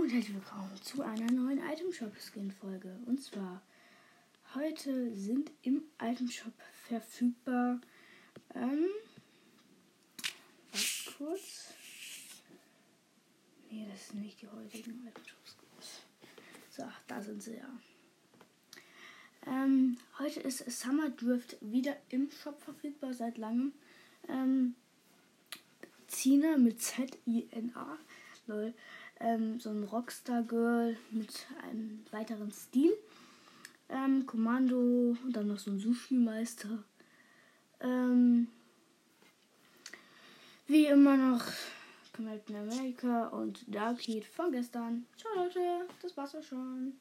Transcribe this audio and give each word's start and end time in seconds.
Hallo 0.00 0.08
und 0.08 0.14
herzlich 0.14 0.34
willkommen 0.34 0.70
zu 0.82 1.02
einer 1.02 1.30
neuen 1.30 1.58
Item 1.58 1.92
Shop 1.92 2.12
Skin 2.18 2.50
Folge. 2.50 2.96
Und 3.04 3.22
zwar 3.22 3.60
heute 4.54 5.14
sind 5.14 5.50
im 5.60 5.82
Item 6.00 6.30
Shop 6.30 6.54
verfügbar. 6.88 7.78
Ähm, 8.54 8.86
was 10.72 11.04
kurz. 11.18 11.74
Nee, 13.70 13.86
das 13.90 14.08
sind 14.08 14.22
nicht 14.22 14.40
die 14.40 14.48
heutigen 14.48 15.06
Item 15.06 15.24
Shop 15.26 15.44
Skins. 15.44 16.00
So, 16.70 16.84
da 17.06 17.20
sind 17.20 17.42
sie 17.42 17.56
ja. 17.56 17.68
Ähm, 19.46 19.98
heute 20.18 20.40
ist 20.40 20.64
Summer 20.80 21.10
Drift 21.10 21.58
wieder 21.60 21.94
im 22.08 22.30
Shop 22.30 22.58
verfügbar 22.62 23.12
seit 23.12 23.36
langem. 23.36 23.74
Ähm, 24.28 24.76
Zina 26.06 26.56
mit 26.56 26.80
Z-I-N-A. 26.80 27.98
Lol 28.50 28.74
ähm, 29.20 29.60
so 29.60 29.70
ein 29.70 29.84
Rockstar-Girl 29.84 30.96
mit 31.10 31.46
einem 31.62 32.04
weiteren 32.10 32.50
Stil. 32.50 32.92
Ähm, 33.88 34.26
Kommando 34.26 35.16
und 35.22 35.32
dann 35.32 35.48
noch 35.48 35.58
so 35.58 35.70
ein 35.70 35.78
Sushi-Meister. 35.78 36.84
Ähm, 37.80 38.48
wie 40.66 40.86
immer 40.86 41.16
noch 41.16 41.44
Captain 42.12 42.56
America 42.56 43.28
und 43.28 43.62
Dark 43.66 44.00
Heat 44.06 44.24
von 44.24 44.52
gestern. 44.52 45.06
Ciao 45.16 45.34
Leute, 45.34 45.60
das 46.02 46.16
war's 46.16 46.34
auch 46.34 46.42
schon. 46.42 47.00